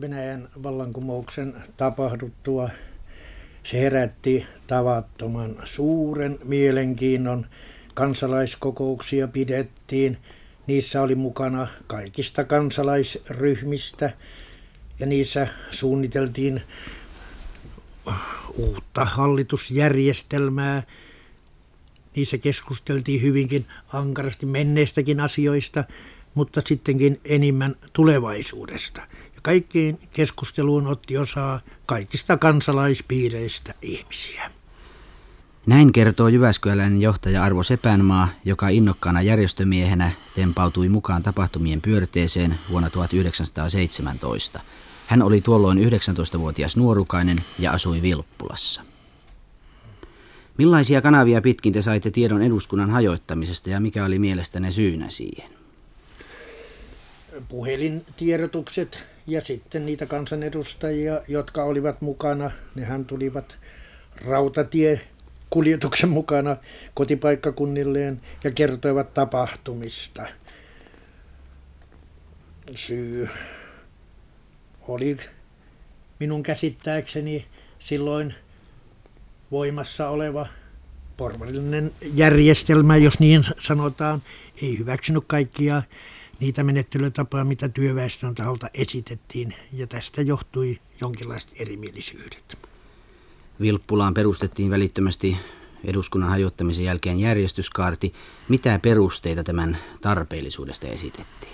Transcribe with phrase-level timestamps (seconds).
[0.00, 2.70] Venäjän vallankumouksen tapahduttua
[3.62, 7.46] se herätti tavattoman suuren mielenkiinnon.
[7.94, 10.18] Kansalaiskokouksia pidettiin.
[10.66, 14.10] Niissä oli mukana kaikista kansalaisryhmistä
[14.98, 16.62] ja niissä suunniteltiin
[18.56, 20.82] uutta hallitusjärjestelmää.
[22.16, 25.84] Niissä keskusteltiin hyvinkin ankarasti menneistäkin asioista,
[26.34, 29.02] mutta sittenkin enimmän tulevaisuudesta.
[29.42, 34.50] Kaikkiin keskusteluun otti osaa kaikista kansalaispiireistä ihmisiä.
[35.66, 44.60] Näin kertoo Jyväskyläinen johtaja Arvo Sepänmaa, joka innokkaana järjestömiehenä tempautui mukaan tapahtumien pyörteeseen vuonna 1917.
[45.06, 48.82] Hän oli tuolloin 19-vuotias nuorukainen ja asui Vilppulassa.
[50.58, 55.50] Millaisia kanavia pitkin te saitte tiedon eduskunnan hajoittamisesta ja mikä oli mielestänne syynä siihen?
[57.48, 62.50] Puhelintiedotukset ja sitten niitä kansanedustajia, jotka olivat mukana.
[62.74, 63.58] Nehän tulivat
[64.24, 65.00] rautatie
[65.50, 66.56] kuljetuksen mukana
[66.94, 70.26] kotipaikkakunnilleen ja kertoivat tapahtumista.
[72.74, 73.28] Syy
[74.88, 75.16] oli
[76.20, 77.46] minun käsittääkseni
[77.78, 78.34] silloin
[79.50, 80.46] voimassa oleva
[81.16, 84.22] porvarillinen järjestelmä, jos niin sanotaan,
[84.62, 85.82] ei hyväksynyt kaikkia
[86.40, 92.58] niitä menettelytapoja, mitä työväestön taholta esitettiin, ja tästä johtui jonkinlaiset erimielisyydet.
[93.60, 95.36] Vilppulaan perustettiin välittömästi
[95.84, 98.14] eduskunnan hajottamisen jälkeen järjestyskaarti.
[98.48, 101.52] Mitä perusteita tämän tarpeellisuudesta esitettiin?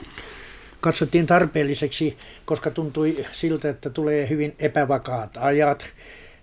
[0.81, 5.85] Katsottiin tarpeelliseksi, koska tuntui siltä, että tulee hyvin epävakaat ajat.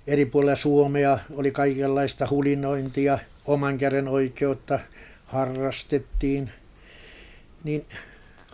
[0.07, 4.79] Eri puolilla Suomea oli kaikenlaista hulinointia, oman käden oikeutta
[5.25, 6.51] harrastettiin.
[7.63, 7.85] Niin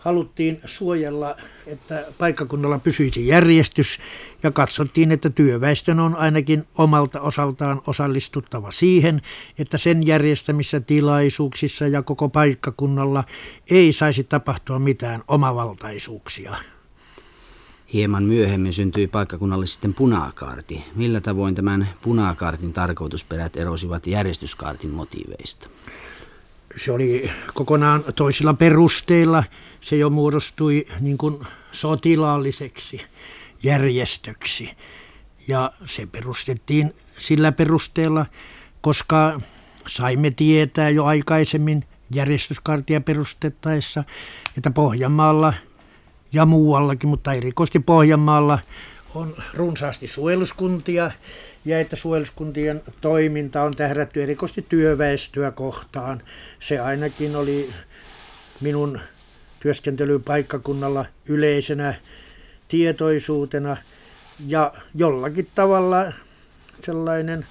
[0.00, 3.98] haluttiin suojella, että paikkakunnalla pysyisi järjestys
[4.42, 9.22] ja katsottiin, että työväestön on ainakin omalta osaltaan osallistuttava siihen,
[9.58, 13.24] että sen järjestämissä tilaisuuksissa ja koko paikkakunnalla
[13.70, 16.56] ei saisi tapahtua mitään omavaltaisuuksia.
[17.92, 20.84] Hieman myöhemmin syntyi paikkakunnalle sitten punakaarti.
[20.94, 25.68] Millä tavoin tämän punakaartin tarkoitusperät erosivat järjestyskaartin motiiveista?
[26.76, 29.44] Se oli kokonaan toisilla perusteilla
[29.80, 33.00] se jo muodostui niin kuin sotilaalliseksi
[33.62, 34.70] järjestöksi.
[35.48, 38.26] Ja se perustettiin sillä perusteella,
[38.80, 39.40] koska
[39.86, 44.04] saimme tietää jo aikaisemmin järjestyskartia perustettaessa,
[44.56, 45.54] että Pohjanmaalla
[46.32, 48.58] ja muuallakin, mutta erikoisesti Pohjanmaalla
[49.14, 51.10] on runsaasti suojeluskuntia
[51.64, 56.22] ja että suojeluskuntien toiminta on tähdätty erikoisesti työväestöä kohtaan.
[56.58, 57.70] Se ainakin oli
[58.60, 59.00] minun
[59.60, 61.94] työskentelypaikkakunnalla yleisenä
[62.68, 63.76] tietoisuutena
[64.46, 66.12] ja jollakin tavalla
[66.82, 67.46] sellainen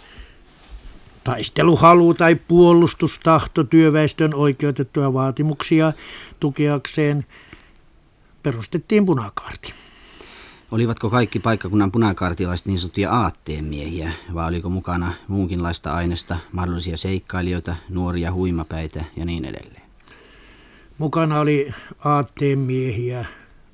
[1.23, 5.93] taisteluhalu tai puolustustahto työväestön oikeutettuja vaatimuksia
[6.39, 7.25] tukeakseen
[8.43, 9.73] perustettiin punakaarti.
[10.71, 18.33] Olivatko kaikki paikkakunnan punakaartilaiset niin sanottuja aatteenmiehiä, vai oliko mukana muunkinlaista aineesta, mahdollisia seikkailijoita, nuoria
[18.33, 19.81] huimapäitä ja niin edelleen?
[20.97, 21.71] Mukana oli
[22.05, 23.25] aatteen miehiä,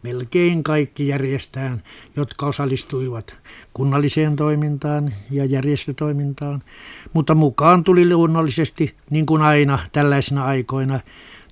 [0.03, 1.83] melkein kaikki järjestään,
[2.15, 3.37] jotka osallistuivat
[3.73, 6.61] kunnalliseen toimintaan ja järjestötoimintaan.
[7.13, 10.99] Mutta mukaan tuli luonnollisesti, niin kuin aina tällaisina aikoina,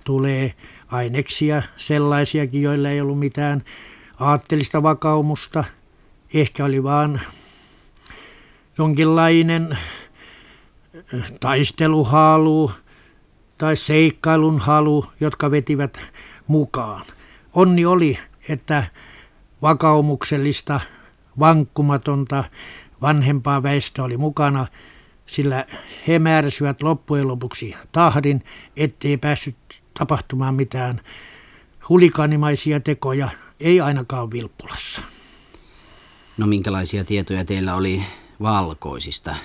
[0.04, 0.54] tulee
[0.88, 3.64] aineksia sellaisiakin, joilla ei ollut mitään
[4.20, 5.64] aattelista vakaumusta.
[6.34, 7.22] Ehkä oli vaan
[8.78, 9.78] jonkinlainen
[11.40, 12.72] taisteluhalu,
[13.58, 16.00] tai seikkailun halu, jotka vetivät
[16.48, 17.06] mukaan.
[17.54, 18.20] Onni oli,
[18.50, 18.84] että
[19.62, 20.80] vakaumuksellista,
[21.40, 22.44] vankkumatonta,
[23.02, 24.68] vanhempaa väestöä oli mukana,
[25.26, 25.66] sillä
[26.08, 28.44] he määräsivät loppujen lopuksi tahdin,
[28.78, 29.56] ettei päässyt
[30.00, 31.02] tapahtumaan mitään
[31.90, 35.02] hulikanimaisia tekoja, ei ainakaan Vilppulassa.
[36.38, 38.04] No minkälaisia tietoja teillä oli
[38.42, 39.36] valkoisista?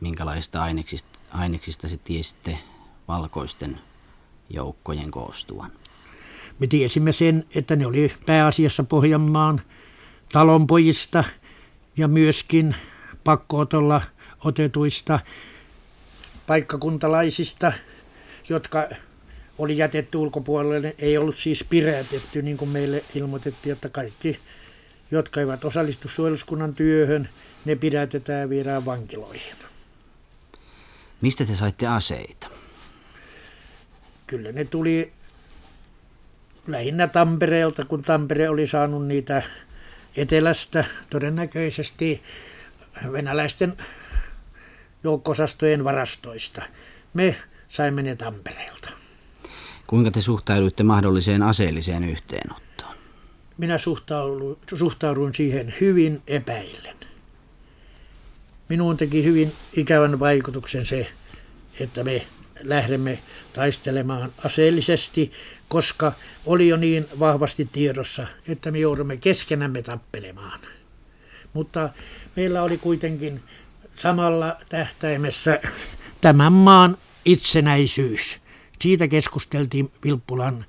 [0.00, 2.58] Minkälaista aineksista, aineksista se tiesitte
[3.08, 3.80] valkoisten
[4.50, 5.72] joukkojen koostuvan.
[6.58, 9.60] Me tiesimme sen, että ne oli pääasiassa Pohjanmaan
[10.32, 11.24] talonpojista
[11.96, 12.76] ja myöskin
[13.24, 14.00] pakkootolla
[14.44, 15.20] otetuista
[16.46, 17.72] paikkakuntalaisista,
[18.48, 18.88] jotka
[19.58, 20.94] oli jätetty ulkopuolelle.
[20.98, 24.38] Ei ollut siis pidätetty, niin kuin meille ilmoitettiin, että kaikki,
[25.10, 27.28] jotka eivät osallistu suojeluskunnan työhön,
[27.64, 29.56] ne pidätetään ja viedään vankiloihin.
[31.20, 32.48] Mistä te saitte aseita?
[34.28, 35.12] kyllä ne tuli
[36.66, 39.42] lähinnä Tampereelta, kun Tampere oli saanut niitä
[40.16, 42.22] etelästä, todennäköisesti
[43.12, 43.76] venäläisten
[45.04, 46.62] joukkosastojen varastoista.
[47.14, 47.36] Me
[47.68, 48.97] saimme ne Tampereelta.
[49.88, 52.94] Kuinka te suhtauduitte mahdolliseen aseelliseen yhteenottoon?
[53.58, 53.78] Minä
[54.76, 56.96] suhtauduin, siihen hyvin epäillen.
[58.68, 61.06] Minuun teki hyvin ikävän vaikutuksen se,
[61.80, 62.26] että me
[62.60, 63.18] lähdemme
[63.52, 65.32] taistelemaan aseellisesti,
[65.68, 66.12] koska
[66.46, 70.60] oli jo niin vahvasti tiedossa, että me joudumme keskenämme tappelemaan.
[71.52, 71.90] Mutta
[72.36, 73.42] meillä oli kuitenkin
[73.94, 75.60] samalla tähtäimessä
[76.20, 78.47] tämän maan itsenäisyys.
[78.82, 80.64] Siitä keskusteltiin Vilppulan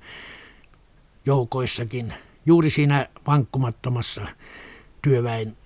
[1.26, 2.14] joukoissakin
[2.46, 4.26] juuri siinä vankkumattomassa
[5.02, 5.56] työväen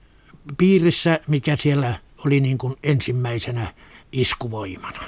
[0.59, 3.75] piirissä, mikä siellä oli niin kuin ensimmäisenä
[4.13, 4.99] iskuvoimana.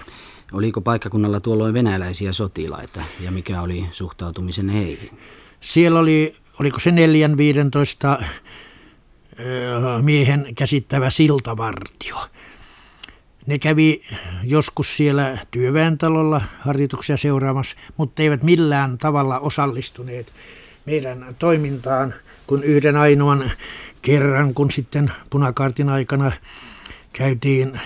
[0.52, 5.18] Oliko paikkakunnalla tuolloin venäläisiä sotilaita ja mikä oli suhtautumisen heihin?
[5.60, 8.18] Siellä oli, oliko se neljän 15
[10.02, 12.16] miehen käsittävä siltavartio.
[13.46, 14.02] Ne kävi
[14.42, 20.32] joskus siellä työväentalolla harjoituksia seuraamassa, mutta eivät millään tavalla osallistuneet
[20.86, 22.14] meidän toimintaan,
[22.46, 23.50] kun yhden ainoan
[24.02, 26.32] kerran, kun sitten punakaartin aikana
[27.12, 27.80] käytiin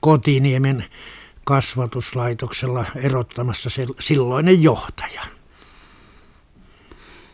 [0.00, 0.84] Kotiniemen
[1.44, 5.22] kasvatuslaitoksella erottamassa se silloinen johtaja.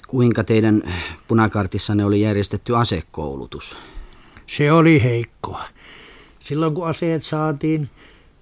[0.08, 0.94] Kuinka teidän
[1.28, 3.78] punakartissanne oli järjestetty asekoulutus?
[4.46, 5.64] Se oli heikkoa.
[6.46, 7.90] Silloin kun aseet saatiin,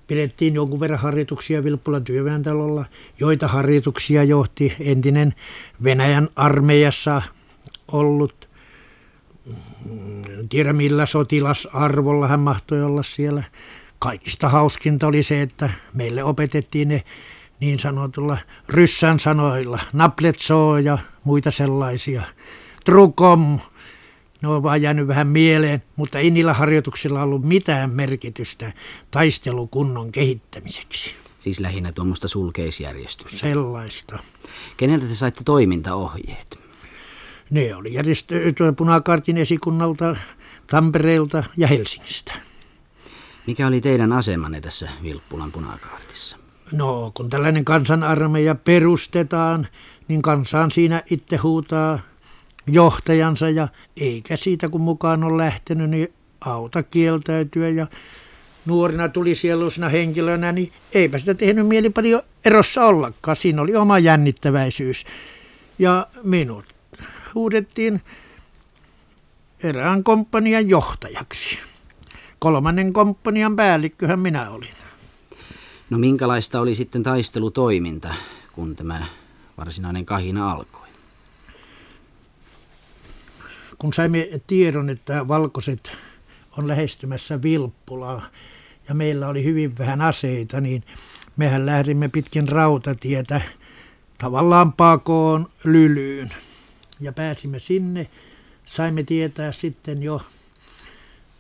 [0.06, 2.84] pidettiin jonkun verran harjoituksia Vilppulan työväentalolla,
[3.20, 5.34] joita harjoituksia johti entinen
[5.84, 7.22] Venäjän armeijassa
[7.92, 8.48] ollut,
[10.38, 13.42] en tiedä millä sotilasarvolla hän mahtoi olla siellä.
[13.98, 17.02] Kaikista hauskinta oli se, että meille opetettiin ne
[17.60, 22.22] niin sanotulla ryssän sanoilla, napletsoo ja muita sellaisia.
[22.84, 23.58] Trukom,
[24.44, 28.72] ne on vaan jäänyt vähän mieleen, mutta ei niillä harjoituksilla ollut mitään merkitystä
[29.10, 31.10] taistelukunnon kehittämiseksi.
[31.38, 33.38] Siis lähinnä tuommoista sulkeisjärjestystä.
[33.38, 34.18] Sellaista.
[34.76, 36.58] Keneltä te saitte toimintaohjeet?
[37.50, 40.16] Ne oli järjestetty Punakartin esikunnalta,
[40.66, 42.32] Tampereelta ja Helsingistä.
[43.46, 46.36] Mikä oli teidän asemanne tässä Vilppulan punakaartissa?
[46.72, 49.66] No, kun tällainen kansanarmeija perustetaan,
[50.08, 51.98] niin kansaan siinä itse huutaa
[52.66, 57.86] johtajansa ja eikä siitä kun mukaan on lähtenyt, niin auta kieltäytyä ja
[58.66, 63.36] nuorina tuli sieluisena henkilönä, niin eipä sitä tehnyt mieli paljon erossa ollakaan.
[63.36, 65.04] Siinä oli oma jännittäväisyys.
[65.78, 66.64] Ja minut
[67.34, 68.02] huudettiin
[69.62, 71.58] erään komppanian johtajaksi.
[72.38, 74.74] Kolmannen komppanian päällikköhän minä olin.
[75.90, 78.14] No minkälaista oli sitten taistelutoiminta,
[78.52, 79.06] kun tämä
[79.58, 80.83] varsinainen kahina alkoi?
[83.78, 85.92] Kun saimme tiedon, että valkoiset
[86.58, 88.26] on lähestymässä Vilppulaa
[88.88, 90.82] ja meillä oli hyvin vähän aseita, niin
[91.36, 93.40] mehän lähdimme pitkin rautatietä
[94.18, 96.34] tavallaan pakoon Lylyyn.
[97.00, 98.10] Ja pääsimme sinne,
[98.64, 100.22] saimme tietää sitten jo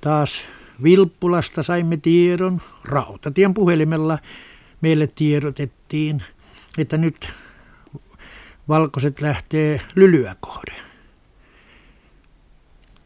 [0.00, 0.42] taas
[0.82, 4.18] Vilppulasta saimme tiedon, rautatien puhelimella
[4.80, 6.22] meille tiedotettiin,
[6.78, 7.28] että nyt
[8.68, 10.93] valkoiset lähtee lylyä kohde.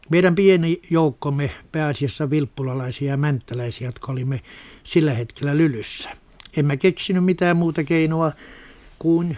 [0.09, 4.41] Meidän pieni joukkomme, pääasiassa vilppulalaisia ja mänttäläisiä, jotka olimme
[4.83, 6.09] sillä hetkellä lylyssä.
[6.57, 8.31] Emme keksinyt mitään muuta keinoa
[8.99, 9.37] kuin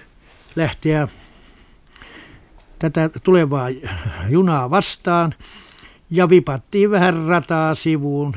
[0.56, 1.08] lähteä
[2.80, 3.68] tätä tulevaa
[4.30, 5.34] junaa vastaan
[6.10, 8.34] ja vipattiin vähän rataa sivuun.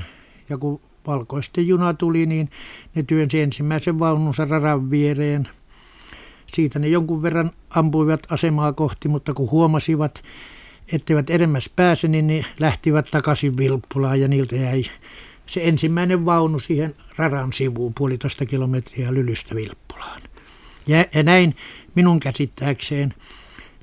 [0.49, 2.50] Ja kun valkoisten juna tuli, niin
[2.95, 5.49] ne työnsi ensimmäisen vaununsa radan viereen.
[6.47, 10.23] Siitä ne jonkun verran ampuivat asemaa kohti, mutta kun huomasivat,
[10.93, 14.85] etteivät edemmäs pääse, niin ne lähtivät takaisin Vilppulaan ja niiltä jäi
[15.47, 20.23] se ensimmäinen vaunu siihen radan sivuun puolitoista kilometriä Lylystä Vilppulaan.
[20.87, 21.57] Ja, ja näin
[21.95, 23.14] minun käsittääkseen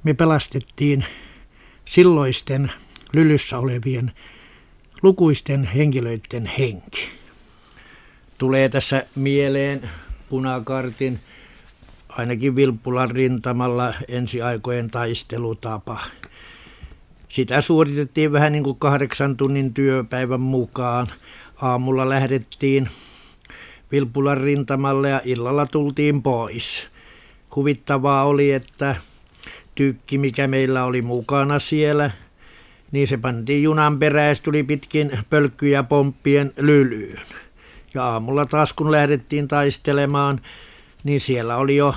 [0.03, 1.05] me pelastettiin
[1.86, 2.72] silloisten
[3.13, 4.12] Lylyssä olevien
[5.01, 7.10] lukuisten henkilöiden henki.
[8.38, 9.89] Tulee tässä mieleen
[10.29, 11.20] punakartin
[12.10, 16.00] ainakin Vilppulan rintamalla ensiaikojen taistelutapa.
[17.31, 21.07] Sitä suoritettiin vähän niin kuin kahdeksan tunnin työpäivän mukaan.
[21.61, 22.89] Aamulla lähdettiin
[23.91, 26.89] Vilppulan rintamalle ja illalla tultiin pois.
[27.55, 28.95] Huvittavaa oli, että
[29.75, 32.11] tykki, mikä meillä oli mukana siellä–
[32.91, 37.21] niin se pantiin junan perään tuli pitkin pölkkyjä pomppien lylyyn.
[37.93, 40.41] Ja aamulla taas kun lähdettiin taistelemaan,
[41.03, 41.95] niin siellä oli jo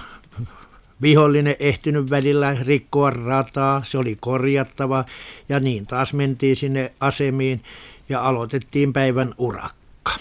[1.03, 5.05] vihollinen ehtinyt välillä rikkoa rataa, se oli korjattava
[5.49, 7.65] ja niin taas mentiin sinne asemiin
[8.09, 10.13] ja aloitettiin päivän urakka.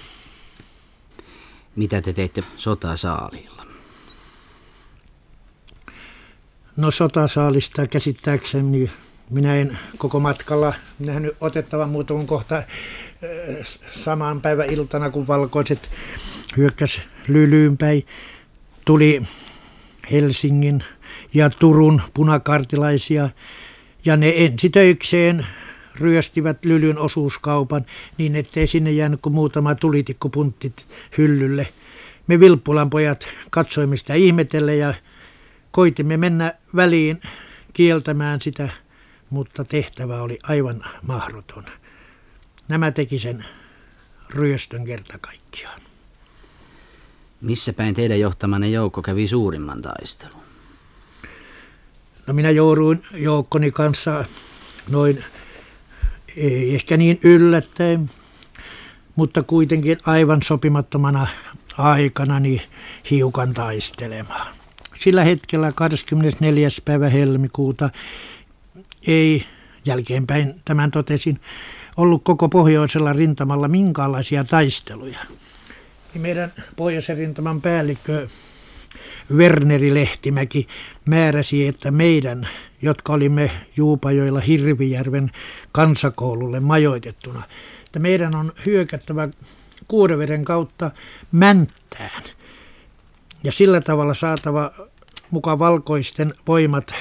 [1.76, 3.66] Mitä te teitte sotasaalilla?
[6.78, 8.90] No sotasaalista käsittääkseni
[9.30, 12.66] minä en koko matkalla nähnyt otettavan muutaman kohta äh,
[13.92, 15.90] saman päivän iltana, kun valkoiset
[16.58, 18.06] hyökkäs Lylyyn päin.
[18.86, 19.24] Tuli
[20.12, 20.84] Helsingin
[21.34, 23.30] ja Turun punakartilaisia
[24.06, 25.46] ja ne ensitöikseen
[25.96, 27.86] ryöstivät Lylyn osuuskaupan
[28.18, 31.68] niin, ettei sinne jäänyt kuin muutama tulitikkupunttit hyllylle.
[32.28, 34.94] Me Vilppulan pojat katsoimme sitä ihmetelle ja
[35.72, 37.22] koitimme mennä väliin
[37.74, 38.70] kieltämään sitä,
[39.30, 41.64] mutta tehtävä oli aivan mahdoton.
[42.68, 43.46] Nämä teki sen
[44.30, 45.83] ryöstön kerta kaikkiaan.
[47.44, 50.42] Missä päin teidän johtamanne joukko kävi suurimman taistelun?
[52.28, 54.26] No minä jouduin joukkoni kanssa
[54.90, 55.24] noin,
[56.38, 58.12] ei ehkä niin yllättäen,
[59.16, 61.28] mutta kuitenkin aivan sopimattomana
[61.78, 62.62] aikana niin
[63.10, 64.56] hiukan taistelemaan.
[65.00, 66.70] Sillä hetkellä 24.
[66.86, 67.90] päivä helmikuuta
[69.08, 69.46] ei,
[69.86, 71.40] jälkeenpäin tämän totesin,
[71.98, 75.20] ollut koko pohjoisella rintamalla minkäänlaisia taisteluja
[76.14, 78.28] niin meidän pohjoisen rintaman päällikkö
[79.32, 80.68] Werneri Lehtimäki
[81.06, 82.48] määräsi, että meidän,
[82.82, 85.32] jotka olimme Juupajoilla Hirvijärven
[85.72, 87.44] kansakoululle majoitettuna,
[87.86, 89.30] että meidän on hyökättävä
[89.88, 90.92] Kuoreveden kautta
[91.32, 92.24] Mänttään.
[93.44, 94.72] Ja sillä tavalla saatava
[95.32, 96.94] mukaan valkoisten voimat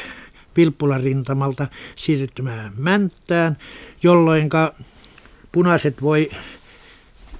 [0.56, 1.66] Vilppularintamalta
[1.96, 3.56] siirtymään Mänttään,
[4.02, 4.50] jolloin
[5.52, 6.30] punaiset voi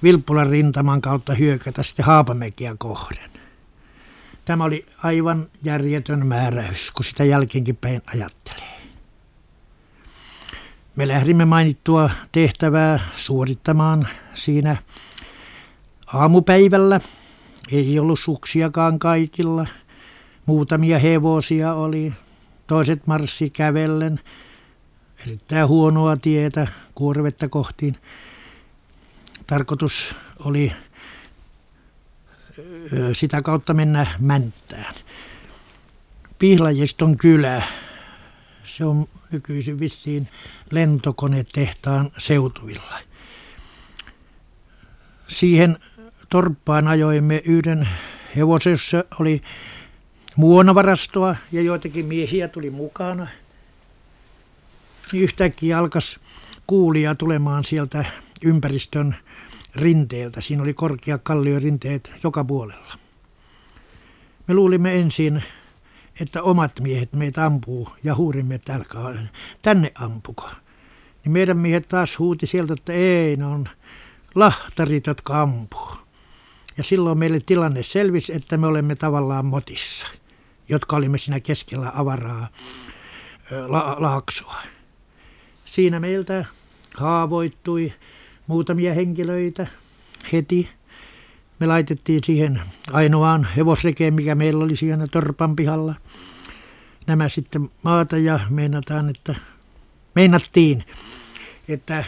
[0.03, 3.29] Vilppulan rintaman kautta hyökätä sitten Haapamäkiä kohden.
[4.45, 8.81] Tämä oli aivan järjetön määräys, kun sitä jälkeenkin päin ajattelee.
[10.95, 14.75] Me lähdimme mainittua tehtävää suorittamaan siinä
[16.07, 16.99] aamupäivällä.
[17.71, 19.67] Ei ollut suksiakaan kaikilla.
[20.45, 22.13] Muutamia hevosia oli.
[22.67, 24.19] Toiset marssi kävellen.
[25.27, 27.97] Erittäin huonoa tietä kuorvetta kohtiin
[29.47, 30.73] tarkoitus oli
[33.13, 34.95] sitä kautta mennä Mänttään.
[36.39, 37.61] Pihlajiston kylä,
[38.63, 40.29] se on nykyisin vissiin
[40.71, 42.99] lentokonetehtaan seutuvilla.
[45.27, 45.77] Siihen
[46.29, 47.89] torppaan ajoimme yhden
[48.35, 49.41] hevosen, jossa oli
[50.35, 53.27] muonavarastoa ja joitakin miehiä tuli mukana.
[55.11, 56.19] Niin yhtäkkiä alkas
[56.67, 58.05] kuulia tulemaan sieltä
[58.43, 59.15] ympäristön
[59.75, 60.41] rinteeltä.
[60.41, 62.97] Siinä oli korkea kalliorinteet joka puolella.
[64.47, 65.43] Me luulimme ensin,
[66.19, 69.27] että omat miehet meitä ampuu ja huurimme, että älkää
[69.61, 70.49] tänne ampuko.
[71.23, 73.69] Niin meidän miehet taas huuti sieltä, että ei, ne on
[74.35, 75.91] lahtarit, jotka ampuu.
[76.77, 80.07] Ja silloin meille tilanne selvisi, että me olemme tavallaan motissa,
[80.69, 82.47] jotka olimme siinä keskellä avaraa
[83.67, 84.55] la- laaksoa.
[85.65, 86.45] Siinä meiltä
[86.97, 87.93] haavoittui
[88.47, 89.67] muutamia henkilöitä
[90.31, 90.69] heti.
[91.59, 95.95] Me laitettiin siihen ainoaan hevosrekeen, mikä meillä oli siinä torpan pihalla.
[97.07, 99.35] Nämä sitten maata ja meinataan, että
[100.15, 100.83] meinattiin,
[101.67, 102.03] että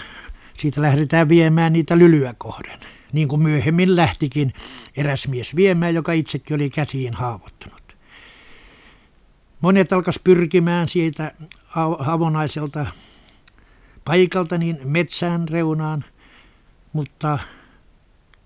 [0.58, 2.80] siitä lähdetään viemään niitä lylyä kohden.
[3.14, 4.54] Niin kuin myöhemmin lähtikin
[4.98, 7.96] eräs mies viemään, joka itsekin oli käsiin haavoittunut.
[9.62, 11.32] Monet alkas pyrkimään siitä
[12.08, 12.86] avonaiselta
[14.06, 16.06] paikalta niin metsään reunaan–
[16.96, 17.40] mutta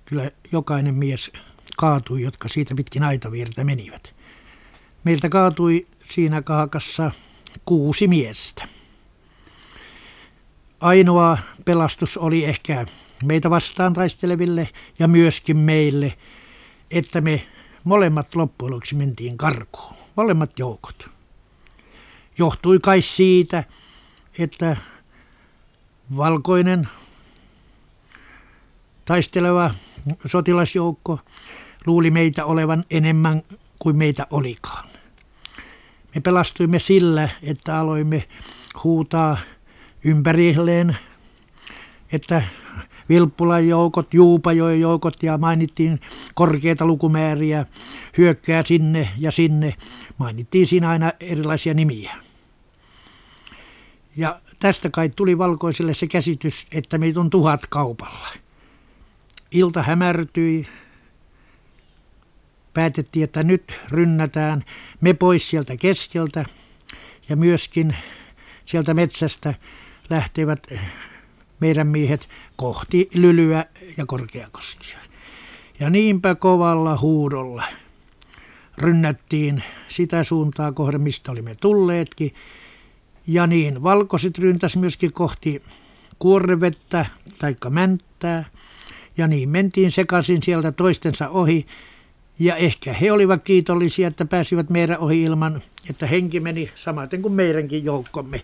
[0.05, 1.31] kyllä jokainen mies
[1.77, 4.15] kaatui, jotka siitä pitkin aitavirta menivät.
[5.03, 7.11] Meiltä kaatui siinä kaakassa
[7.65, 8.67] kuusi miestä.
[10.79, 12.85] Ainoa pelastus oli ehkä
[13.25, 16.17] meitä vastaan taisteleville ja myöskin meille,
[16.91, 17.47] että me
[17.83, 21.09] molemmat loppujen lopuksi mentiin karkuun, molemmat joukot.
[22.37, 23.63] Johtui kai siitä,
[24.39, 24.77] että
[26.17, 26.87] valkoinen
[29.09, 29.71] taisteleva
[30.25, 31.19] sotilasjoukko
[31.85, 33.41] luuli meitä olevan enemmän
[33.79, 34.89] kuin meitä olikaan.
[36.15, 38.27] Me pelastuimme sillä, että aloimme
[38.83, 39.37] huutaa
[40.03, 40.97] ympärilleen,
[42.11, 42.43] että
[43.09, 45.99] Vilppulan joukot, Juupajoen joukot ja mainittiin
[46.33, 47.65] korkeita lukumääriä,
[48.17, 49.75] hyökkää sinne ja sinne.
[50.17, 52.15] Mainittiin siinä aina erilaisia nimiä.
[54.17, 58.48] Ja tästä kai tuli valkoiselle se käsitys, että meitä on tuhat kaupalla.
[59.51, 60.67] Ilta hämärtyi.
[62.73, 64.63] päätettiin, että nyt rynnätään
[65.01, 66.45] me pois sieltä keskeltä
[67.29, 67.95] ja myöskin
[68.65, 69.53] sieltä metsästä
[70.09, 70.67] lähtevät
[71.59, 73.65] meidän miehet kohti Lylyä
[73.97, 74.99] ja Korkeakoskia.
[75.79, 77.63] Ja niinpä kovalla huudolla
[78.77, 82.33] rynnättiin sitä suuntaa kohden, mistä olimme tulleetkin.
[83.27, 85.63] Ja niin, valkoiset ryntäs myöskin kohti
[86.19, 87.05] kuorrevettä
[87.39, 88.45] tai mänttää.
[89.19, 91.67] Ja niin mentiin sekaisin sieltä toistensa ohi.
[92.39, 97.33] Ja ehkä he olivat kiitollisia, että pääsivät meidän ohi ilman, että henki meni samaten kuin
[97.33, 98.41] meidänkin joukkomme.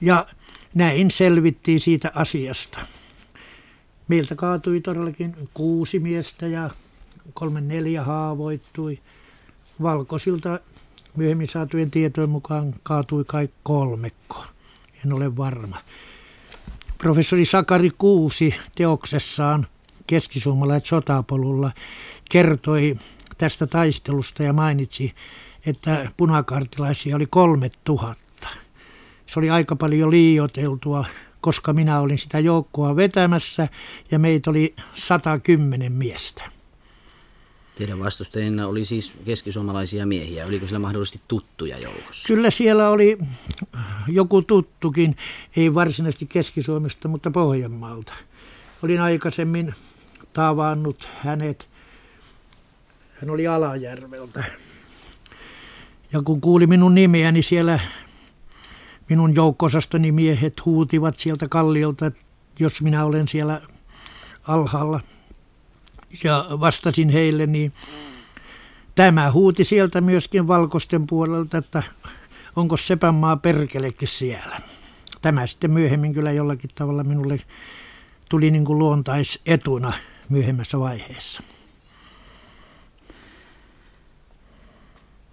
[0.00, 0.26] Ja
[0.74, 2.78] näin selvittiin siitä asiasta.
[4.08, 6.70] Meiltä kaatui todellakin kuusi miestä ja
[7.34, 8.98] kolme neljä haavoittui.
[9.82, 10.60] Valkoisilta
[11.16, 14.44] myöhemmin saatujen tietojen mukaan kaatui kai kolmekko.
[15.04, 15.78] En ole varma.
[17.00, 19.66] Professori Sakari Kuusi teoksessaan
[20.06, 21.70] keskisuomalaiset sotapolulla
[22.30, 22.98] kertoi
[23.38, 25.14] tästä taistelusta ja mainitsi,
[25.66, 28.48] että punakartilaisia oli kolme tuhatta.
[29.26, 31.04] Se oli aika paljon liioteltua,
[31.40, 33.68] koska minä olin sitä joukkoa vetämässä
[34.10, 36.59] ja meitä oli 110 miestä.
[37.80, 40.46] Teidän vastustajina oli siis keskisuomalaisia miehiä.
[40.46, 42.26] Oliko siellä mahdollisesti tuttuja joukossa?
[42.26, 43.18] Kyllä siellä oli
[44.08, 45.16] joku tuttukin,
[45.56, 48.12] ei varsinaisesti Keski-Suomesta, mutta Pohjanmaalta.
[48.82, 49.74] Olin aikaisemmin
[50.32, 51.68] tavannut hänet.
[53.20, 54.44] Hän oli Alajärveltä.
[56.12, 57.80] Ja kun kuuli minun nimeäni niin siellä
[59.08, 62.12] minun joukkosastoni miehet huutivat sieltä kalliolta,
[62.58, 63.60] jos minä olen siellä
[64.48, 65.00] alhaalla–
[66.24, 67.72] ja vastasin heille, niin
[68.94, 71.82] tämä huuti sieltä myöskin valkoisten puolelta, että
[72.56, 74.60] onko Sepänmaa perkelekin siellä.
[75.22, 77.40] Tämä sitten myöhemmin kyllä jollakin tavalla minulle
[78.28, 79.92] tuli niin kuin luontaisetuna
[80.28, 81.42] myöhemmässä vaiheessa.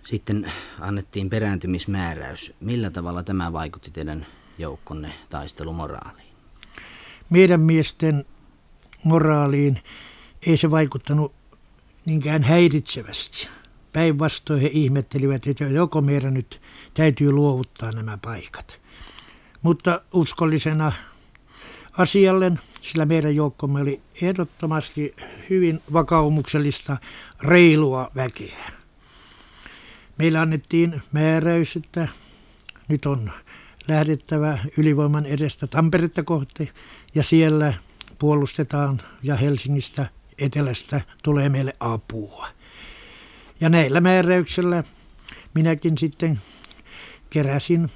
[0.03, 2.53] Sitten annettiin perääntymismääräys.
[2.59, 4.25] Millä tavalla tämä vaikutti teidän
[4.57, 6.27] joukkonne taistelumoraaliin?
[7.29, 8.25] Meidän miesten
[9.03, 9.81] moraaliin
[10.47, 11.33] ei se vaikuttanut
[12.05, 13.47] niinkään häiritsevästi.
[13.93, 16.61] Päinvastoin he ihmettelivät, että joko meidän nyt
[16.93, 18.79] täytyy luovuttaa nämä paikat.
[19.61, 20.91] Mutta uskollisena
[21.97, 25.15] asialle, sillä meidän joukkomme oli ehdottomasti
[25.49, 26.97] hyvin vakaumuksellista,
[27.41, 28.71] reilua väkeä.
[30.17, 32.07] Meillä annettiin määräys, että
[32.87, 33.31] nyt on
[33.87, 36.71] lähdettävä ylivoiman edestä Tamperetta kohti
[37.15, 37.73] ja siellä
[38.19, 42.47] puolustetaan ja Helsingistä etelästä tulee meille apua.
[43.61, 44.83] Ja näillä määräyksillä
[45.53, 46.41] minäkin sitten
[47.29, 47.91] keräsin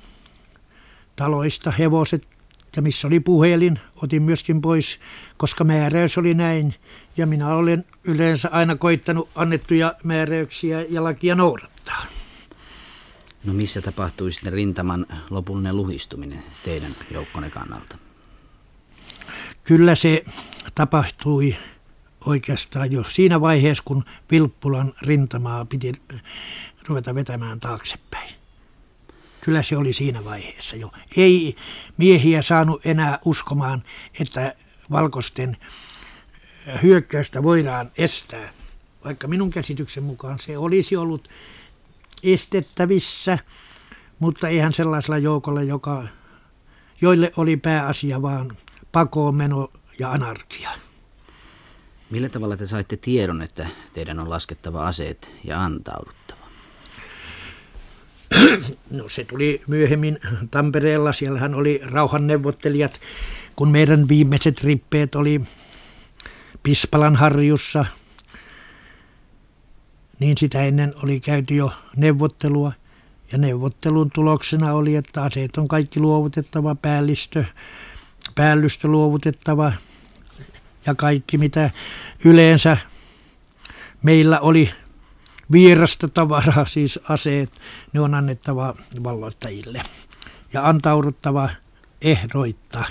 [1.16, 2.28] taloista hevoset
[2.76, 5.00] ja missä oli puhelin, otin myöskin pois,
[5.38, 6.76] koska määräys oli näin.
[7.18, 12.06] Ja minä olen yleensä aina koittanut annettuja määräyksiä ja lakia noudattaa.
[13.44, 17.98] No missä tapahtui sitten rintaman lopullinen luhistuminen teidän joukkonne kannalta?
[19.64, 20.24] Kyllä se
[20.76, 21.56] tapahtui
[22.26, 25.94] oikeastaan jo siinä vaiheessa, kun Vilppulan rintamaa piti
[26.88, 28.36] ruveta vetämään taaksepäin.
[29.42, 30.92] Kyllä se oli siinä vaiheessa jo.
[31.18, 31.56] Ei
[31.98, 33.84] miehiä saanut enää uskomaan,
[34.20, 34.56] että
[34.92, 35.58] valkoisten
[36.84, 38.54] hyökkäystä voidaan estää.
[39.06, 41.30] Vaikka minun käsityksen mukaan se olisi ollut
[42.24, 43.38] estettävissä,
[44.20, 46.08] mutta eihän sellaisella joukolla, joka,
[47.02, 48.58] joille oli pääasia vaan
[48.92, 50.70] pakoon meno ja anarkia.
[52.12, 56.42] Millä tavalla te saitte tiedon, että teidän on laskettava aseet ja antauduttava?
[58.92, 60.20] No se tuli myöhemmin
[60.52, 61.14] Tampereella.
[61.14, 63.02] Siellähän oli rauhanneuvottelijat,
[63.56, 65.42] kun meidän viimeiset rippeet oli
[66.64, 67.86] Pispalan harjussa.
[70.20, 72.72] Niin sitä ennen oli käyty jo neuvottelua.
[73.32, 77.46] Ja neuvottelun tuloksena oli, että aseet on kaikki luovutettava, päällistö,
[78.36, 79.74] päällystö luovutettava–
[80.86, 81.70] ja kaikki mitä
[82.26, 82.78] yleensä
[84.04, 84.72] meillä oli
[85.52, 87.50] vierasta tavaraa, siis aseet,
[87.94, 89.84] ne on annettava valloittajille
[90.54, 91.50] ja antauduttava
[92.02, 92.86] ehdoitta.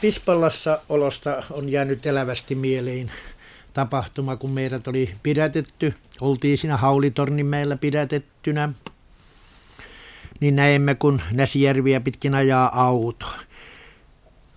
[0.00, 3.12] Pispalassa olosta on jäänyt elävästi mieleen
[3.74, 5.94] tapahtuma, kun meidät oli pidätetty.
[6.20, 8.72] Oltiin siinä Haulitorninmäellä pidätettynä.
[10.40, 13.26] Niin näemme, kun Näsijärviä pitkin ajaa auto.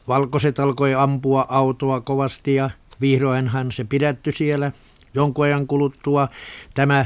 [0.08, 2.70] Valkoiset alkoi ampua autoa kovasti ja
[3.02, 4.72] vihdoinhan se pidätty siellä.
[5.14, 6.28] Jonkun ajan kuluttua
[6.74, 7.06] tämä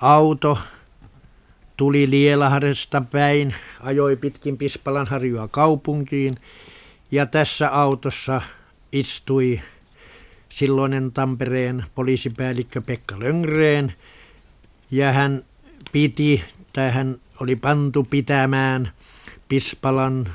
[0.00, 0.58] auto
[1.76, 6.34] tuli Lielahdesta päin, ajoi pitkin Pispalanharjua kaupunkiin
[7.10, 8.42] ja tässä autossa
[8.92, 9.60] istui
[10.48, 13.94] silloinen Tampereen poliisipäällikkö Pekka Löngreen
[14.90, 15.44] ja hän
[15.92, 18.92] piti, tai hän oli pantu pitämään
[19.48, 20.28] Pispalan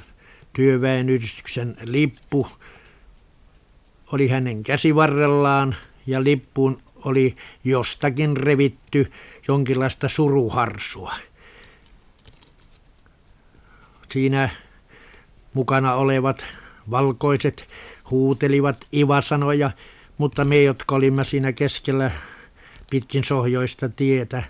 [0.54, 2.48] työväenyhdistyksen lippu
[4.12, 5.76] oli hänen käsivarrellaan
[6.08, 9.12] ja lippuun oli jostakin revitty
[9.48, 11.14] jonkinlaista suruharsua.
[14.10, 14.50] Siinä
[15.54, 16.46] mukana olevat
[16.92, 17.68] valkoiset
[18.12, 19.72] huutelivat ivasanoja,
[20.18, 22.12] mutta me, jotka olimme siinä keskellä
[22.90, 24.44] pitkin sohjoista tietä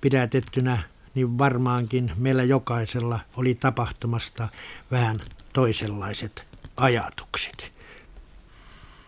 [0.00, 0.82] pidätettynä,
[1.14, 4.48] niin varmaankin meillä jokaisella oli tapahtumasta
[4.90, 5.20] vähän
[5.54, 7.72] toisenlaiset ajatukset.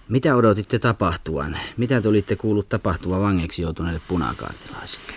[0.08, 1.58] Mitä odotitte tapahtuvan?
[1.76, 5.12] Mitä te olitte kuullut tapahtua vangeiksi joutuneille punakaartilaisille?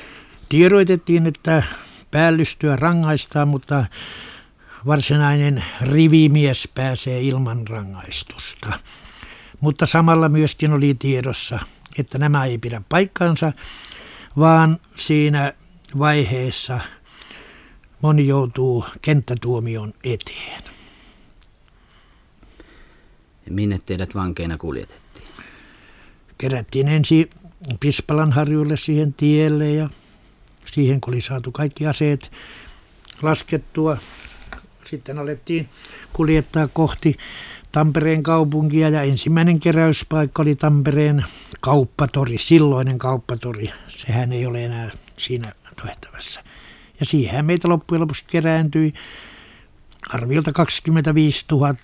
[0.50, 1.64] Tiedoitettiin, että
[2.12, 3.86] päällystyä rangaistaan, mutta
[4.86, 8.80] varsinainen rivimies pääsee ilman rangaistusta.
[9.60, 11.60] Mutta samalla myöskin oli tiedossa,
[12.00, 13.54] että nämä ei pidä paikkansa,
[14.38, 15.54] vaan siinä
[16.00, 16.80] vaiheessa
[18.02, 20.79] moni joutuu kenttätuomion eteen.
[23.50, 25.28] Minne teidät vankeina kuljetettiin?
[26.38, 27.30] Kerättiin ensin
[27.80, 29.90] Pispalan harjulle siihen tielle ja
[30.66, 32.32] siihen kun oli saatu kaikki aseet
[33.22, 33.98] laskettua.
[34.84, 35.70] Sitten alettiin
[36.14, 37.18] kuljettaa kohti
[37.72, 41.26] Tampereen kaupunkia ja ensimmäinen keräyspaikka oli Tampereen
[41.62, 43.70] kauppatori, silloinen kauppatori.
[43.88, 45.52] Sehän ei ole enää siinä
[45.86, 46.44] tehtävässä.
[47.00, 48.94] Ja siihen meitä loppujen lopuksi kerääntyi
[50.14, 51.76] arviolta 25 000.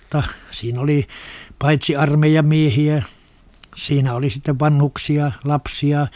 [0.50, 1.06] Siinä oli
[1.58, 3.02] paitsi armeijan miehiä,
[3.76, 6.06] siinä oli sitten vanhuksia, lapsia,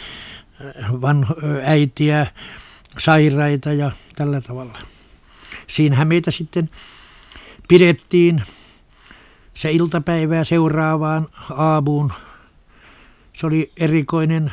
[1.01, 2.27] vanho, äitiä,
[2.99, 4.79] sairaita ja tällä tavalla.
[5.67, 6.71] Siinähän meitä sitten
[7.69, 8.43] pidettiin
[9.55, 12.13] se iltapäivää seuraavaan aamuun.
[13.33, 14.53] Se oli erikoinen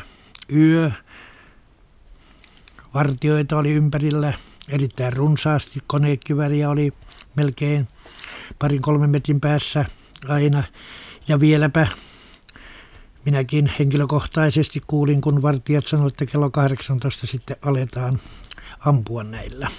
[0.55, 0.91] yö.
[2.93, 4.33] Vartioita oli ympärillä
[4.69, 5.79] erittäin runsaasti.
[5.87, 6.93] Konekiväriä oli
[7.37, 7.87] melkein
[8.59, 9.85] parin kolmen metrin päässä
[10.27, 10.63] aina.
[11.27, 11.87] Ja vieläpä
[13.25, 18.19] minäkin henkilökohtaisesti kuulin, kun vartijat sanoivat, että kello 18 sitten aletaan
[18.79, 19.71] ampua näillä.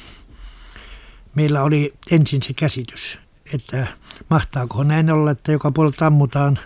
[1.35, 3.18] Meillä oli ensin se käsitys,
[3.55, 3.87] että
[4.31, 6.59] mahtaako näin olla, että joka puolelta ammutaan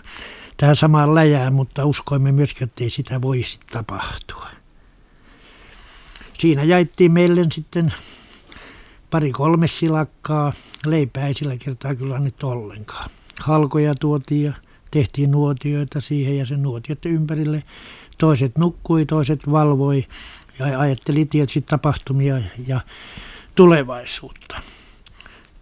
[0.57, 4.49] tähän samaan läjään, mutta uskoimme myöskin, että ei sitä voisi tapahtua.
[6.33, 7.93] Siinä jaettiin meille sitten
[9.13, 10.53] pari kolme silakkaa,
[10.85, 13.09] leipää ei sillä kertaa kyllä annettu ollenkaan.
[13.41, 14.53] Halkoja tuotiin ja
[14.91, 17.63] tehtiin nuotioita siihen ja sen nuotioiden ympärille.
[18.17, 20.05] Toiset nukkui, toiset valvoi
[20.59, 22.79] ja ajatteli tietysti tapahtumia ja
[23.55, 24.61] tulevaisuutta.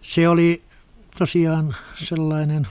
[0.02, 0.62] Se oli
[1.18, 2.66] tosiaan sellainen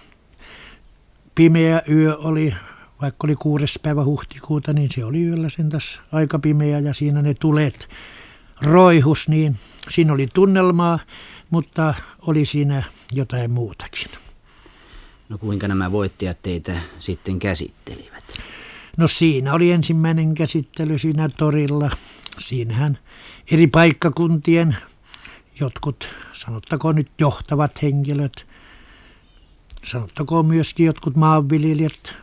[1.36, 2.54] pimeä yö oli,
[3.02, 7.22] vaikka oli kuudes päivä huhtikuuta, niin se oli yöllä sen tässä aika pimeä ja siinä
[7.22, 7.90] ne tulet
[8.62, 11.00] roihus, niin siinä oli tunnelmaa,
[11.50, 14.12] mutta oli siinä jotain muutakin.
[15.30, 18.24] No kuinka nämä voittajat teitä sitten käsittelivät?
[18.98, 21.92] No siinä oli ensimmäinen käsittely siinä torilla.
[22.40, 22.98] Siinähän
[23.52, 24.78] eri paikkakuntien
[25.60, 28.48] jotkut, sanottakoon nyt johtavat henkilöt,
[29.84, 32.16] sanottakoon myöskin jotkut maanviljelijät,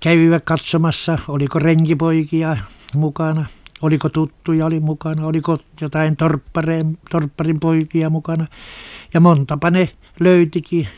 [0.00, 2.56] kävivät katsomassa, oliko renkipoikia
[2.94, 3.46] mukana,
[3.82, 6.16] oliko tuttuja oli mukana, oliko jotain
[7.10, 8.46] torpparin poikia mukana.
[9.14, 10.88] Ja montapa ne löytikin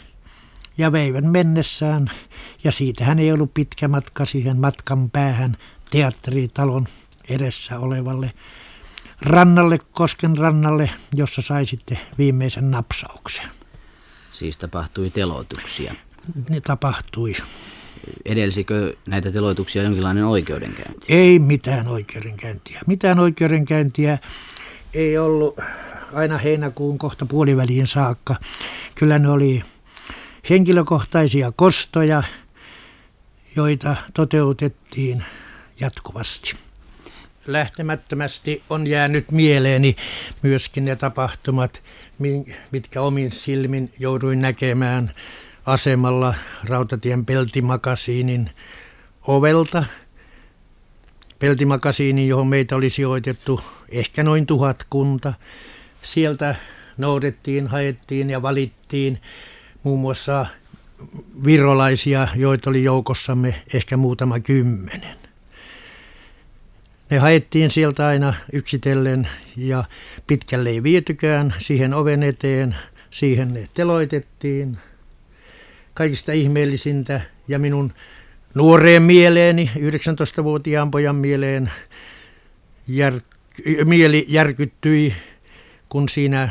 [0.79, 2.11] ja veivän mennessään.
[2.65, 5.57] Ja siitähän ei ollut pitkä matka siihen matkan päähän
[5.91, 6.89] teatteritalon
[7.29, 8.33] edessä olevalle
[9.21, 13.49] rannalle, Kosken rannalle, jossa sai sitten viimeisen napsauksen.
[14.33, 15.95] Siis tapahtui teloituksia?
[16.49, 17.37] Ne tapahtui.
[18.25, 21.07] Edelsikö näitä teloituksia jonkinlainen oikeudenkäynti?
[21.09, 22.81] Ei mitään oikeudenkäyntiä.
[22.87, 24.19] Mitään oikeudenkäyntiä
[24.95, 25.59] ei ollut
[26.13, 28.35] aina heinäkuun kohta puoliväliin saakka.
[28.95, 29.63] Kyllä ne oli
[30.51, 32.23] henkilökohtaisia kostoja,
[33.57, 35.25] joita toteutettiin
[35.81, 36.53] jatkuvasti.
[37.47, 39.97] Lähtemättömästi on jäänyt mieleeni
[40.43, 41.83] myöskin ne tapahtumat,
[42.71, 45.15] mitkä omin silmin jouduin näkemään
[45.73, 48.51] asemalla Rautatien peltimakasiinin
[49.27, 49.85] ovelta.
[51.39, 55.33] Peltimakasiini, johon meitä oli sijoitettu ehkä noin tuhat kunta.
[56.03, 56.57] Sieltä
[56.99, 59.21] noudettiin, haettiin ja valittiin
[59.83, 60.47] muun muassa
[61.45, 65.17] virolaisia, joita oli joukossamme ehkä muutama kymmenen.
[67.11, 69.85] Ne haettiin sieltä aina yksitellen ja
[70.27, 72.77] pitkälle ei vietykään siihen oven eteen.
[73.11, 74.79] Siihen ne teloitettiin.
[76.01, 77.93] Kaikista ihmeellisintä ja minun
[78.55, 81.71] nuoreen mieleeni, 19-vuotiaan pojan mieleen
[82.89, 83.21] jär,
[83.85, 85.15] mieli järkyttyi,
[85.89, 86.49] kun siinä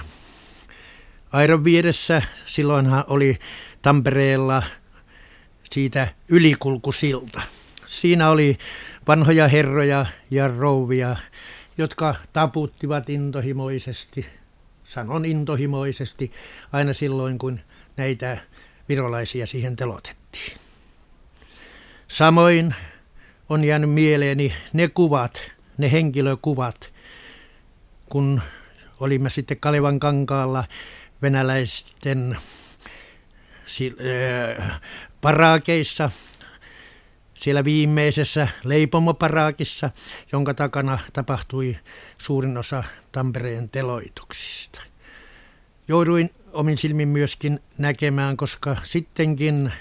[1.32, 3.40] Airon vieressä, silloinhan oli
[3.82, 4.64] Tampereella
[5.72, 7.42] siitä ylikulkusilta.
[7.88, 8.58] Siinä oli
[9.08, 11.16] vanhoja herroja ja rouvia,
[11.78, 14.26] jotka taputtivat intohimoisesti,
[14.84, 16.32] sanon intohimoisesti,
[16.72, 17.60] aina silloin kun
[17.98, 18.38] näitä
[18.90, 20.58] virolaisia siihen telotettiin.
[22.08, 22.76] Samoin
[23.50, 25.42] on jäänyt mieleeni ne kuvat,
[25.78, 26.94] ne henkilökuvat,
[28.10, 28.42] kun
[29.00, 30.64] olimme sitten Kalevan kankaalla
[31.22, 32.38] venäläisten
[34.60, 34.82] äh,
[35.22, 36.12] paraakeissa,
[37.34, 39.90] siellä viimeisessä leipomoparaakissa,
[40.32, 41.78] jonka takana tapahtui
[42.18, 44.82] suurin osa Tampereen teloituksista.
[45.90, 49.72] Jouduin omin silmin myöskin näkemään, koska sittenkin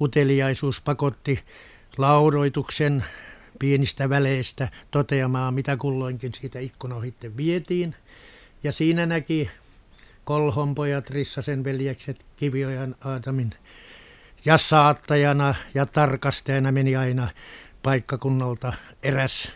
[0.00, 1.40] uteliaisuus pakotti
[1.98, 3.04] lauroituksen
[3.58, 7.94] pienistä väleistä toteamaan, mitä kulloinkin siitä ikkunohitte vietiin.
[8.62, 9.50] Ja siinä näki
[10.24, 13.50] Kolhon pojat, Rissasen veljekset, Kiviojan Aatamin
[14.44, 17.28] ja saattajana ja tarkastajana meni aina
[17.82, 19.52] paikkakunnalta eräs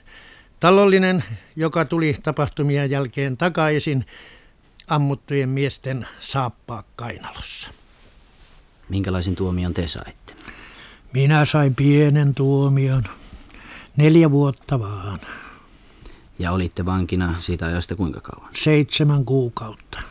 [0.60, 1.24] talollinen,
[1.56, 4.04] joka tuli tapahtumien jälkeen takaisin
[4.90, 7.68] ammuttujen miesten saappaa kainalossa.
[8.88, 10.34] Minkälaisen tuomion te saitte?
[11.12, 13.04] Minä sain pienen tuomion.
[13.96, 15.20] Neljä vuotta vaan.
[16.38, 18.50] Ja olitte vankina siitä ajasta kuinka kauan?
[18.54, 20.02] Seitsemän kuukautta.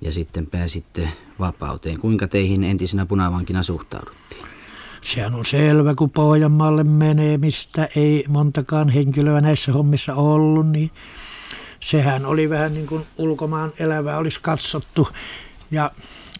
[0.00, 2.00] Ja sitten pääsitte vapauteen.
[2.00, 4.46] Kuinka teihin entisenä punavankina suhtauduttiin?
[5.00, 10.90] Sehän on selvä, kun Pohjanmaalle menee, mistä ei montakaan henkilöä näissä hommissa ollut, niin
[11.80, 15.08] sehän oli vähän niin kuin ulkomaan elävää olisi katsottu.
[15.70, 15.90] Ja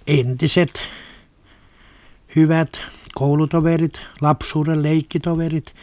[0.07, 0.81] entiset
[2.37, 2.81] hyvät
[3.15, 5.75] koulutoverit, lapsuuden leikkitoverit,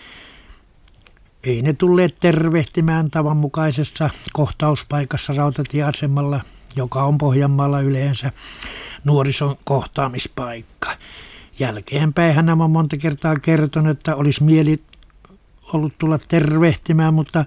[1.44, 6.40] ei ne tulleet tervehtimään tavanmukaisessa kohtauspaikassa rautatieasemalla,
[6.76, 8.32] joka on Pohjanmaalla yleensä
[9.04, 10.98] nuorison kohtaamispaikka.
[11.60, 14.84] Jälkeenpäin hän on monta kertaa kertonut, että olisi mieli
[15.74, 17.46] ollut tulla tervehtimään, mutta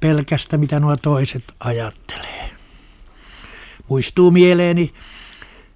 [0.00, 2.50] pelkästä mitä nuo toiset ajattelee.
[3.88, 4.94] Muistuu mieleeni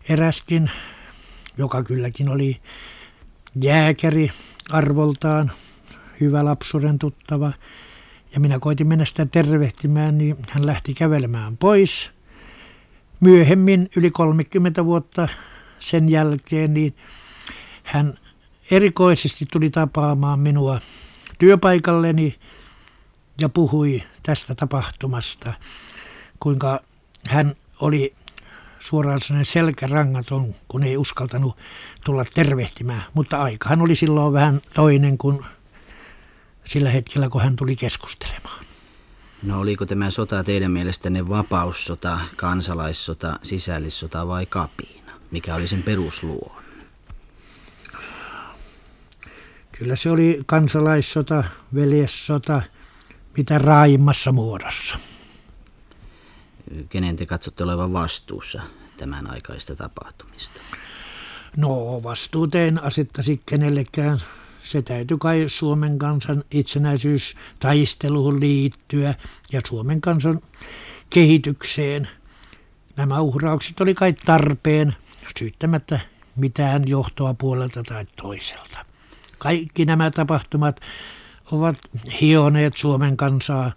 [0.09, 0.71] eräskin,
[1.59, 2.61] joka kylläkin oli
[3.63, 4.33] jääkäri
[4.71, 5.53] arvoltaan,
[6.21, 7.53] hyvä lapsuuden tuttava.
[8.35, 12.11] Ja minä koitin mennä sitä tervehtimään, niin hän lähti kävelemään pois.
[13.21, 15.29] Myöhemmin, yli 30 vuotta
[15.79, 16.97] sen jälkeen, niin
[17.83, 18.15] hän
[18.71, 20.81] erikoisesti tuli tapaamaan minua
[21.39, 22.39] työpaikalleni
[23.41, 25.53] ja puhui tästä tapahtumasta,
[26.41, 26.81] kuinka
[27.29, 28.15] hän oli
[28.79, 31.57] suoraan sellainen selkärangaton, kun ei uskaltanut
[32.05, 33.05] tulla tervehtimään.
[33.15, 35.45] Mutta aikahan oli silloin vähän toinen kuin
[36.65, 38.65] sillä hetkellä, kun hän tuli keskustelemaan.
[39.43, 45.13] No oliko tämä sota teidän mielestänne vapaussota, kansalaissota, sisällissota vai kapiina?
[45.31, 46.63] Mikä oli sen perusluon?
[49.73, 52.63] Kyllä se oli kansalaissota, veljessota,
[53.37, 54.99] mitä raajimmassa muodossa.
[56.89, 58.63] Kenen te katsotte olevan vastuussa
[58.97, 60.61] tämän aikaista tapahtumista?
[61.57, 64.19] No vastuuteen asettaisi kenellekään.
[64.63, 69.15] Se täytyy kai Suomen kansan itsenäisyystaisteluun liittyä
[69.53, 70.41] ja Suomen kansan
[71.11, 72.09] kehitykseen.
[72.97, 74.97] Nämä uhraukset oli kai tarpeen
[75.39, 76.01] syyttämättä
[76.37, 78.85] mitään johtoa puolelta tai toiselta.
[79.39, 80.81] Kaikki nämä tapahtumat
[81.51, 81.77] ovat
[82.21, 83.73] hioneet Suomen kansaa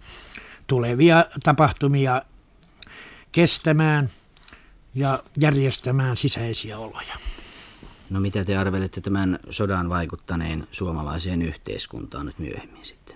[0.67, 2.21] tulevia tapahtumia
[3.31, 4.09] kestämään
[4.95, 7.15] ja järjestämään sisäisiä oloja.
[8.09, 13.15] No mitä te arvelette tämän sodan vaikuttaneen suomalaiseen yhteiskuntaan nyt myöhemmin sitten?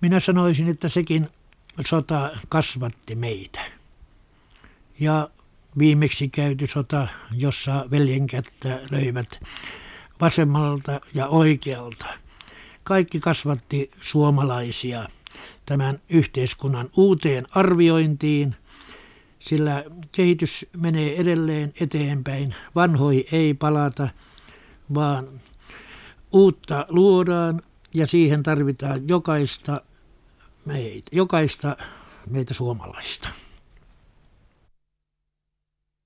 [0.00, 1.28] Minä sanoisin, että sekin
[1.86, 3.60] sota kasvatti meitä.
[5.00, 5.30] Ja
[5.78, 9.40] viimeksi käyty sota, jossa veljen kättä löivät
[10.20, 12.06] vasemmalta ja oikealta.
[12.90, 15.08] Kaikki kasvatti suomalaisia
[15.66, 18.54] tämän yhteiskunnan uuteen arviointiin,
[19.38, 22.54] sillä kehitys menee edelleen eteenpäin.
[22.74, 24.08] Vanhoi ei palata,
[24.94, 25.28] vaan
[26.32, 27.62] uutta luodaan
[27.94, 29.80] ja siihen tarvitaan jokaista
[30.64, 31.76] meitä, jokaista
[32.30, 33.28] meitä suomalaista.